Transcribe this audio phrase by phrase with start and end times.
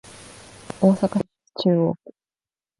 [0.79, 1.23] 大阪市
[1.53, 2.13] 中央区